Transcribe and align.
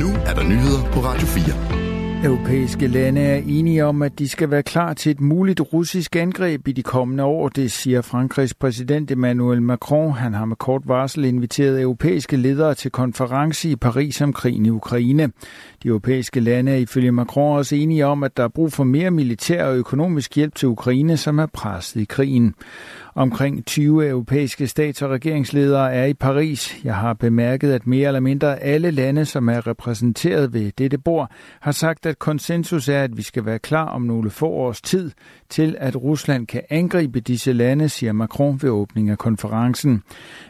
nu 0.00 0.08
er 0.26 0.34
der 0.34 0.44
nyheder 0.44 0.82
på 0.92 1.00
Radio 1.00 1.26
4. 1.26 2.24
Europæiske 2.24 2.86
lande 2.86 3.20
er 3.20 3.42
enige 3.46 3.84
om, 3.84 4.02
at 4.02 4.18
de 4.18 4.28
skal 4.28 4.50
være 4.50 4.62
klar 4.62 4.94
til 4.94 5.10
et 5.10 5.20
muligt 5.20 5.60
russisk 5.60 6.16
angreb 6.16 6.68
i 6.68 6.72
de 6.72 6.82
kommende 6.82 7.24
år, 7.24 7.48
det 7.48 7.72
siger 7.72 8.02
Frankrigs 8.02 8.54
præsident 8.54 9.10
Emmanuel 9.10 9.62
Macron. 9.62 10.12
Han 10.12 10.34
har 10.34 10.44
med 10.44 10.56
kort 10.56 10.82
varsel 10.84 11.24
inviteret 11.24 11.80
europæiske 11.80 12.36
ledere 12.36 12.74
til 12.74 12.90
konference 12.90 13.70
i 13.70 13.76
Paris 13.76 14.20
om 14.20 14.32
krigen 14.32 14.66
i 14.66 14.70
Ukraine. 14.70 15.26
De 15.82 15.88
europæiske 15.88 16.40
lande 16.40 16.72
er 16.72 16.76
ifølge 16.76 17.12
Macron 17.12 17.56
også 17.56 17.76
enige 17.76 18.06
om, 18.06 18.22
at 18.22 18.36
der 18.36 18.44
er 18.44 18.48
brug 18.48 18.72
for 18.72 18.84
mere 18.84 19.10
militær 19.10 19.64
og 19.64 19.76
økonomisk 19.76 20.36
hjælp 20.36 20.54
til 20.54 20.68
Ukraine, 20.68 21.16
som 21.16 21.38
er 21.38 21.46
presset 21.46 22.00
i 22.00 22.04
krigen. 22.04 22.54
Omkring 23.14 23.66
20 23.66 24.08
europæiske 24.08 24.66
stats- 24.66 25.02
og 25.02 25.10
regeringsledere 25.10 25.94
er 25.94 26.04
i 26.04 26.14
Paris. 26.14 26.84
Jeg 26.84 26.94
har 26.94 27.12
bemærket, 27.12 27.72
at 27.72 27.86
mere 27.86 28.06
eller 28.06 28.20
mindre 28.20 28.58
alle 28.58 28.90
lande, 28.90 29.24
som 29.24 29.48
er 29.48 29.66
repræsenteret 29.66 30.52
ved 30.52 30.72
dette 30.78 30.98
bord, 30.98 31.30
har 31.60 31.72
sagt, 31.72 32.06
at 32.06 32.18
konsensus 32.18 32.88
er, 32.88 33.02
at 33.02 33.16
vi 33.16 33.22
skal 33.22 33.44
være 33.44 33.58
klar 33.58 33.84
om 33.84 34.02
nogle 34.02 34.30
få 34.30 34.46
års 34.46 34.82
tid 34.82 35.10
til, 35.48 35.76
at 35.78 35.96
Rusland 35.96 36.46
kan 36.46 36.62
angribe 36.70 37.20
disse 37.20 37.52
lande, 37.52 37.88
siger 37.88 38.12
Macron 38.12 38.58
ved 38.62 38.70
åbningen 38.70 39.12
af 39.12 39.18
konferencen. 39.18 40.02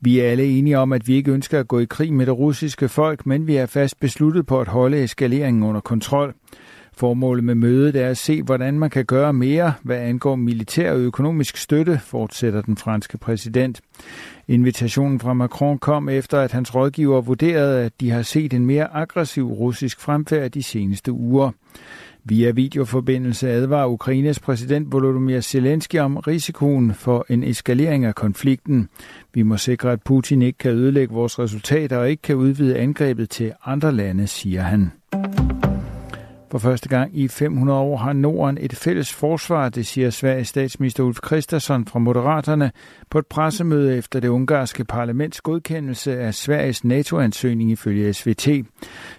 Vi 0.00 0.20
er 0.20 0.30
alle 0.30 0.44
enige 0.44 0.78
om, 0.78 0.92
at 0.92 1.08
vi 1.08 1.14
ikke 1.14 1.32
ønsker 1.32 1.60
at 1.60 1.68
gå 1.68 1.78
i 1.78 1.86
krig 1.90 2.12
med 2.12 2.26
det 2.26 2.38
russiske 2.38 2.88
folk, 2.88 3.26
men 3.26 3.46
vi 3.46 3.56
er 3.56 3.66
fast 3.66 4.00
besluttet 4.00 4.46
på 4.46 4.60
at 4.60 4.68
holde 4.68 5.02
eskaleringen 5.02 5.62
under 5.62 5.80
kontrol. 5.80 6.34
Formålet 6.96 7.44
med 7.44 7.54
mødet 7.54 7.96
er 7.96 8.08
at 8.08 8.16
se, 8.16 8.42
hvordan 8.42 8.78
man 8.78 8.90
kan 8.90 9.04
gøre 9.04 9.32
mere, 9.32 9.72
hvad 9.82 9.96
angår 9.96 10.36
militær 10.36 10.92
og 10.92 10.98
økonomisk 10.98 11.56
støtte, 11.56 12.00
fortsætter 12.04 12.62
den 12.62 12.76
franske 12.76 13.18
præsident. 13.18 13.80
Invitationen 14.48 15.20
fra 15.20 15.32
Macron 15.32 15.78
kom 15.78 16.08
efter, 16.08 16.40
at 16.40 16.52
hans 16.52 16.74
rådgiver 16.74 17.20
vurderede, 17.20 17.84
at 17.84 17.92
de 18.00 18.10
har 18.10 18.22
set 18.22 18.52
en 18.52 18.66
mere 18.66 18.94
aggressiv 18.94 19.46
russisk 19.46 20.00
fremfærd 20.00 20.50
de 20.50 20.62
seneste 20.62 21.12
uger. 21.12 21.50
Via 22.26 22.50
videoforbindelse 22.50 23.50
advarer 23.50 23.86
Ukraines 23.86 24.40
præsident 24.40 24.92
Volodymyr 24.92 25.40
Zelensky 25.40 25.98
om 25.98 26.16
risikoen 26.16 26.94
for 26.94 27.26
en 27.28 27.44
eskalering 27.44 28.04
af 28.04 28.14
konflikten. 28.14 28.88
Vi 29.34 29.42
må 29.42 29.56
sikre, 29.56 29.92
at 29.92 30.02
Putin 30.02 30.42
ikke 30.42 30.58
kan 30.58 30.70
ødelægge 30.70 31.14
vores 31.14 31.38
resultater 31.38 31.96
og 31.96 32.10
ikke 32.10 32.22
kan 32.22 32.36
udvide 32.36 32.78
angrebet 32.78 33.30
til 33.30 33.52
andre 33.64 33.92
lande, 33.92 34.26
siger 34.26 34.62
han. 34.62 34.90
For 36.54 36.58
første 36.58 36.88
gang 36.88 37.18
i 37.18 37.28
500 37.28 37.78
år 37.78 37.96
har 37.96 38.12
Norden 38.12 38.58
et 38.60 38.76
fælles 38.76 39.12
forsvar, 39.12 39.68
det 39.68 39.86
siger 39.86 40.10
Sveriges 40.10 40.48
statsminister 40.48 41.02
Ulf 41.02 41.18
Christensen 41.26 41.86
fra 41.86 41.98
Moderaterne 41.98 42.72
på 43.10 43.18
et 43.18 43.26
pressemøde 43.26 43.96
efter 43.96 44.20
det 44.20 44.28
ungarske 44.28 44.84
parlaments 44.84 45.40
godkendelse 45.40 46.18
af 46.18 46.34
Sveriges 46.34 46.84
NATO-ansøgning 46.84 47.70
ifølge 47.70 48.12
SVT. 48.12 48.48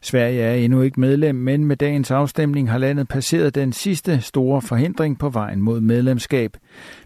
Sverige 0.00 0.42
er 0.42 0.54
endnu 0.54 0.82
ikke 0.82 1.00
medlem, 1.00 1.34
men 1.34 1.64
med 1.64 1.76
dagens 1.76 2.10
afstemning 2.10 2.70
har 2.70 2.78
landet 2.78 3.08
passeret 3.08 3.54
den 3.54 3.72
sidste 3.72 4.20
store 4.20 4.62
forhindring 4.62 5.18
på 5.18 5.28
vejen 5.28 5.62
mod 5.62 5.80
medlemskab. 5.80 6.56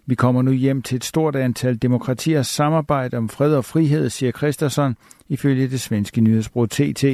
Vi 0.06 0.14
kommer 0.14 0.42
nu 0.42 0.52
hjem 0.52 0.82
til 0.82 0.96
et 0.96 1.04
stort 1.04 1.36
antal 1.36 1.76
demokratiers 1.76 2.46
samarbejde 2.46 3.16
om 3.16 3.28
fred 3.28 3.54
og 3.54 3.64
frihed, 3.64 4.10
siger 4.10 4.32
Christensen, 4.32 4.96
ifølge 5.28 5.68
det 5.68 5.80
svenske 5.80 6.20
nyhedsbrug 6.20 6.70
TT. 6.70 7.04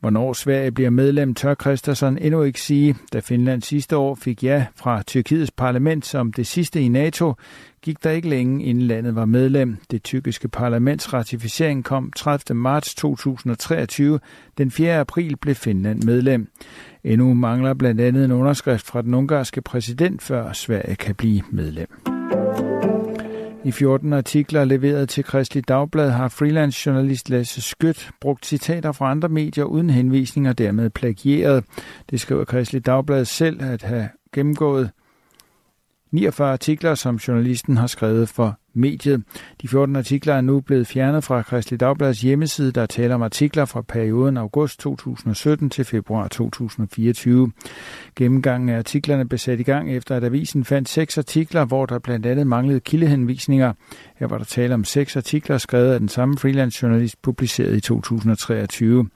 Hvornår 0.00 0.32
Sverige 0.32 0.72
bliver 0.72 0.90
medlem, 0.90 1.34
tør 1.34 1.54
Christensen 1.54 2.18
endnu 2.18 2.42
ikke 2.42 2.60
sige. 2.60 2.94
Da 3.12 3.20
Finland 3.20 3.62
sidste 3.62 3.96
år 3.96 4.14
fik 4.14 4.44
ja 4.44 4.66
fra 4.76 5.02
Tyrkiets 5.02 5.50
parlament 5.50 6.06
som 6.06 6.32
det 6.32 6.46
sidste 6.46 6.80
i 6.80 6.88
NATO, 6.88 7.34
gik 7.82 8.04
der 8.04 8.10
ikke 8.10 8.28
længe, 8.28 8.64
inden 8.64 8.84
landet 8.84 9.14
var 9.14 9.24
medlem. 9.24 9.76
Det 9.90 10.02
tyrkiske 10.02 10.48
parlaments 10.48 11.12
ratificering 11.14 11.84
kom 11.84 12.12
30. 12.16 12.56
marts 12.56 12.94
2023. 12.94 14.20
Den 14.58 14.70
4. 14.70 14.98
april 14.98 15.36
blev 15.36 15.54
Finland 15.54 16.02
medlem. 16.02 16.48
Endnu 17.04 17.34
mangler 17.34 17.74
blandt 17.74 18.00
andet 18.00 18.24
en 18.24 18.32
underskrift 18.32 18.86
fra 18.86 19.02
den 19.02 19.14
ungarske 19.14 19.62
præsident, 19.62 20.22
før 20.22 20.52
Sverige 20.52 20.96
kan 20.96 21.14
blive 21.14 21.42
medlem. 21.50 22.15
I 23.66 23.70
14 23.70 24.12
artikler 24.12 24.64
leveret 24.64 25.08
til 25.08 25.24
Kristelig 25.24 25.68
Dagblad 25.68 26.10
har 26.10 26.28
freelance-journalist 26.28 27.30
Lasse 27.30 27.62
Skødt 27.62 28.10
brugt 28.20 28.46
citater 28.46 28.92
fra 28.92 29.10
andre 29.10 29.28
medier 29.28 29.64
uden 29.64 29.90
henvisninger 29.90 30.50
og 30.50 30.58
dermed 30.58 30.90
plagieret. 30.90 31.64
Det 32.10 32.20
skriver 32.20 32.44
Kristelig 32.44 32.86
Dagblad 32.86 33.24
selv 33.24 33.62
at 33.62 33.82
have 33.82 34.08
gennemgået 34.32 34.90
49 36.10 36.52
artikler, 36.52 36.94
som 36.94 37.16
journalisten 37.16 37.76
har 37.76 37.86
skrevet 37.86 38.28
for 38.28 38.58
mediet. 38.76 39.22
De 39.62 39.68
14 39.68 39.96
artikler 39.96 40.34
er 40.34 40.40
nu 40.40 40.60
blevet 40.60 40.86
fjernet 40.86 41.24
fra 41.24 41.42
Kristelig 41.42 41.80
Dagblads 41.80 42.20
hjemmeside, 42.20 42.72
der 42.72 42.86
taler 42.86 43.14
om 43.14 43.22
artikler 43.22 43.64
fra 43.64 43.82
perioden 43.82 44.36
august 44.36 44.80
2017 44.80 45.70
til 45.70 45.84
februar 45.84 46.28
2024. 46.28 47.52
Gennemgangen 48.16 48.68
af 48.68 48.78
artiklerne 48.78 49.28
blev 49.28 49.38
sat 49.38 49.60
i 49.60 49.62
gang 49.62 49.96
efter, 49.96 50.16
at 50.16 50.24
avisen 50.24 50.64
fandt 50.64 50.88
seks 50.88 51.18
artikler, 51.18 51.64
hvor 51.64 51.86
der 51.86 51.98
blandt 51.98 52.26
andet 52.26 52.46
manglede 52.46 52.80
kildehenvisninger. 52.80 53.72
Her 54.16 54.26
var 54.26 54.38
der 54.38 54.44
tale 54.44 54.74
om 54.74 54.84
seks 54.84 55.16
artikler 55.16 55.58
skrevet 55.58 55.92
af 55.92 55.98
den 55.98 56.08
samme 56.08 56.38
freelance-journalist, 56.38 57.22
publiceret 57.22 57.76
i 57.76 57.80
2023. 57.80 59.08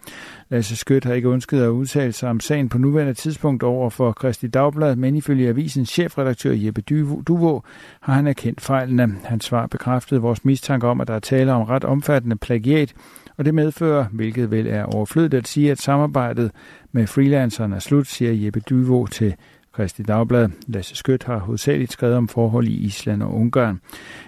Lasse 0.50 0.76
Skødt 0.76 1.04
har 1.04 1.14
ikke 1.14 1.28
ønsket 1.28 1.62
at 1.62 1.68
udtale 1.68 2.12
sig 2.12 2.30
om 2.30 2.40
sagen 2.40 2.68
på 2.68 2.78
nuværende 2.78 3.14
tidspunkt 3.14 3.62
over 3.62 3.90
for 3.90 4.12
Kristi 4.12 4.46
Dagblad, 4.46 4.96
men 4.96 5.16
ifølge 5.16 5.48
avisens 5.48 5.88
chefredaktør 5.88 6.52
Jeppe 6.52 6.80
Duvo 7.28 7.60
har 8.00 8.14
han 8.14 8.26
erkendt 8.26 8.60
fejlene. 8.60 9.16
Hans 9.24 9.44
svar 9.44 9.66
bekræftede 9.66 10.20
vores 10.20 10.44
mistanke 10.44 10.86
om, 10.86 11.00
at 11.00 11.08
der 11.08 11.14
er 11.14 11.18
tale 11.18 11.52
om 11.52 11.62
ret 11.62 11.84
omfattende 11.84 12.36
plagiat, 12.36 12.94
og 13.36 13.44
det 13.44 13.54
medfører, 13.54 14.04
hvilket 14.12 14.50
vel 14.50 14.66
er 14.66 14.84
overflødigt 14.84 15.34
at 15.34 15.48
sige, 15.48 15.70
at 15.70 15.78
samarbejdet 15.78 16.50
med 16.92 17.06
freelanceren 17.06 17.72
er 17.72 17.78
slut, 17.78 18.06
siger 18.06 18.32
Jeppe 18.32 18.60
Duvo 18.60 19.06
til 19.06 19.34
Kristi 19.72 20.02
Dagblad. 20.02 20.48
Lasse 20.68 20.96
Skødt 20.96 21.24
har 21.24 21.38
hovedsageligt 21.38 21.92
skrevet 21.92 22.16
om 22.16 22.28
forhold 22.28 22.68
i 22.68 22.74
Island 22.74 23.22
og 23.22 23.34
Ungarn. 23.34 23.80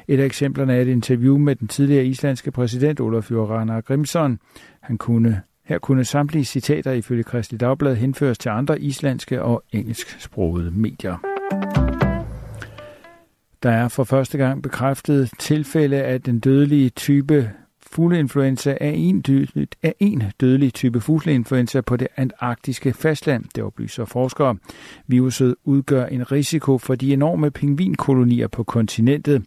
Et 0.08 0.20
af 0.20 0.24
eksemplerne 0.24 0.74
er 0.76 0.80
et 0.80 0.88
interview 0.88 1.38
med 1.38 1.56
den 1.56 1.68
tidligere 1.68 2.06
islandske 2.06 2.50
præsident 2.50 3.00
Olaf 3.00 3.30
Rana 3.30 3.80
Grimson. 3.80 4.38
Han 4.80 4.98
kunne 4.98 5.42
her 5.64 5.78
kunne 5.78 6.04
samtlige 6.04 6.44
citater 6.44 6.92
ifølge 6.92 7.22
Kristelig 7.22 7.60
Dagblad 7.60 7.96
henføres 7.96 8.38
til 8.38 8.48
andre 8.48 8.80
islandske 8.80 9.42
og 9.42 9.62
engelsksprogede 9.72 10.70
medier. 10.70 11.16
Der 13.62 13.70
er 13.70 13.88
for 13.88 14.04
første 14.04 14.38
gang 14.38 14.62
bekræftet 14.62 15.30
tilfælde 15.38 16.02
af 16.02 16.22
den 16.22 16.40
dødelige 16.40 16.90
type 16.90 17.50
fugleinfluenza 17.92 18.76
er 18.80 18.90
en, 18.90 19.20
dødelig, 19.20 19.68
er 19.82 19.92
en 20.00 20.22
dødelig 20.40 20.74
type 20.74 21.00
fugleinfluenza 21.00 21.80
på 21.80 21.96
det 21.96 22.08
antarktiske 22.16 22.92
fastland, 22.92 23.44
det 23.54 23.64
oplyser 23.64 24.04
forskere. 24.04 24.56
Viruset 25.06 25.54
udgør 25.64 26.06
en 26.06 26.32
risiko 26.32 26.78
for 26.78 26.94
de 26.94 27.12
enorme 27.12 27.50
pingvinkolonier 27.50 28.48
på 28.48 28.64
kontinentet. 28.64 29.44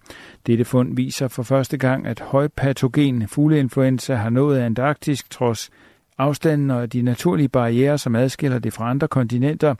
Dette 0.47 0.65
fund 0.65 0.95
viser 0.95 1.27
for 1.27 1.43
første 1.43 1.77
gang, 1.77 2.07
at 2.07 2.19
højpatogen 2.19 3.27
fugleinfluenza 3.27 4.15
har 4.15 4.29
nået 4.29 4.59
Antarktis 4.59 5.23
trods 5.29 5.69
afstanden 6.17 6.71
og 6.71 6.93
de 6.93 7.01
naturlige 7.01 7.49
barriere, 7.49 7.97
som 7.97 8.15
adskiller 8.15 8.59
det 8.59 8.73
fra 8.73 8.89
andre 8.89 9.07
kontinenter, 9.07 9.75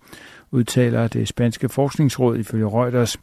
udtaler 0.51 1.07
det 1.07 1.27
spanske 1.27 1.69
forskningsråd 1.69 2.37
ifølge 2.37 2.67
Reuters. 2.67 3.17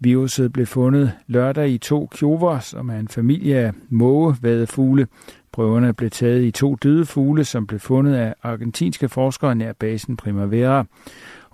Viruset 0.00 0.52
blev 0.52 0.66
fundet 0.66 1.12
lørdag 1.26 1.70
i 1.70 1.78
to 1.78 2.08
kjover, 2.14 2.58
som 2.58 2.90
er 2.90 2.98
en 2.98 3.08
familie 3.08 3.56
af 3.56 3.72
mågevadefugle. 3.88 5.06
Prøverne 5.52 5.92
blev 5.92 6.10
taget 6.10 6.44
i 6.44 6.50
to 6.50 6.74
døde 6.74 7.06
fugle, 7.06 7.44
som 7.44 7.66
blev 7.66 7.80
fundet 7.80 8.14
af 8.14 8.34
argentinske 8.42 9.08
forskere 9.08 9.54
nær 9.54 9.72
basen 9.72 10.16
Primavera. 10.16 10.84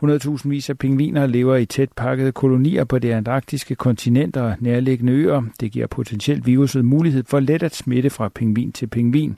100.000 0.04 0.48
vis 0.48 0.70
af 0.70 0.78
pingviner 0.78 1.26
lever 1.26 1.56
i 1.56 1.66
tæt 1.66 1.92
pakkede 1.96 2.32
kolonier 2.32 2.84
på 2.84 2.98
det 2.98 3.10
antarktiske 3.12 3.74
kontinent 3.74 4.36
og 4.36 4.54
nærliggende 4.60 5.12
øer. 5.12 5.42
Det 5.60 5.72
giver 5.72 5.86
potentielt 5.86 6.46
viruset 6.46 6.84
mulighed 6.84 7.24
for 7.28 7.40
let 7.40 7.62
at 7.62 7.74
smitte 7.74 8.10
fra 8.10 8.28
pingvin 8.28 8.72
til 8.72 8.86
pingvin. 8.86 9.36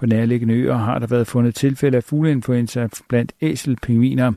På 0.00 0.06
nærliggende 0.06 0.54
øer 0.54 0.76
har 0.76 0.98
der 0.98 1.06
været 1.06 1.26
fundet 1.26 1.54
tilfælde 1.54 1.96
af 1.96 2.04
fugleinfluenza 2.04 2.88
blandt 3.08 3.32
æselpingviner. 3.40 4.32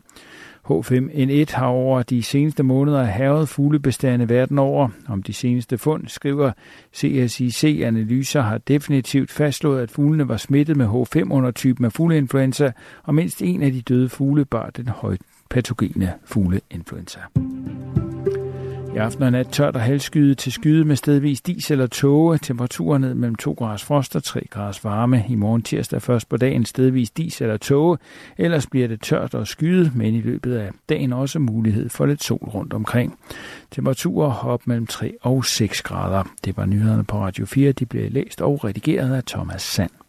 H5N1 0.69 1.55
har 1.55 1.65
over 1.65 2.03
de 2.03 2.23
seneste 2.23 2.63
måneder 2.63 3.03
havet 3.03 3.49
fuglebestande 3.49 4.29
verden 4.29 4.59
over. 4.59 4.89
Om 5.07 5.23
de 5.23 5.33
seneste 5.33 5.77
fund 5.77 6.07
skriver 6.07 6.51
CSIC 6.95 7.81
Analyser 7.83 8.41
har 8.41 8.57
definitivt 8.57 9.31
fastslået, 9.31 9.81
at 9.81 9.91
fuglene 9.91 10.27
var 10.27 10.37
smittet 10.37 10.77
med 10.77 10.85
H5-undertypen 10.85 11.85
af 11.85 11.91
fugleinfluenza, 11.91 12.71
og 13.03 13.15
mindst 13.15 13.41
en 13.41 13.63
af 13.63 13.71
de 13.71 13.81
døde 13.81 14.09
fugle 14.09 14.45
bar 14.45 14.69
den 14.69 14.87
højt 14.87 15.21
patogene 15.49 16.13
fugleinfluenza. 16.25 17.19
I 18.93 18.97
aften 18.97 19.23
og 19.23 19.31
nat 19.31 19.47
tørt 19.47 19.75
og 19.75 19.81
halvskyde 19.81 20.35
til 20.35 20.51
skyde 20.51 20.85
med 20.85 20.95
stedvis 20.95 21.41
dis 21.41 21.71
eller 21.71 21.87
tåge. 21.87 22.37
Temperaturen 22.37 23.01
ned 23.01 23.13
mellem 23.13 23.35
2 23.35 23.53
graders 23.53 23.83
frost 23.83 24.15
og 24.15 24.23
3 24.23 24.47
graders 24.49 24.83
varme. 24.83 25.23
I 25.29 25.35
morgen 25.35 25.61
tirsdag 25.61 26.01
først 26.01 26.29
på 26.29 26.37
dagen 26.37 26.65
stedvis 26.65 27.11
dis 27.11 27.41
eller 27.41 27.57
tåge. 27.57 27.97
Ellers 28.37 28.67
bliver 28.67 28.87
det 28.87 29.01
tørt 29.01 29.33
og 29.33 29.47
skyde, 29.47 29.91
men 29.95 30.13
i 30.13 30.21
løbet 30.21 30.55
af 30.55 30.71
dagen 30.89 31.13
også 31.13 31.39
mulighed 31.39 31.89
for 31.89 32.05
lidt 32.05 32.23
sol 32.23 32.49
rundt 32.53 32.73
omkring. 32.73 33.19
Temperaturer 33.71 34.45
op 34.45 34.67
mellem 34.67 34.87
3 34.87 35.13
og 35.21 35.45
6 35.45 35.81
grader. 35.81 36.23
Det 36.45 36.57
var 36.57 36.65
nyhederne 36.65 37.03
på 37.03 37.17
Radio 37.17 37.45
4. 37.45 37.71
De 37.71 37.85
blev 37.85 38.11
læst 38.11 38.41
og 38.41 38.63
redigeret 38.63 39.15
af 39.15 39.23
Thomas 39.23 39.61
Sand. 39.61 40.02